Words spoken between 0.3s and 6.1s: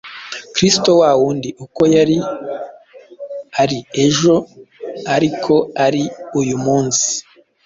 Kristo wa wundi uko yari ari ejo ari ko ari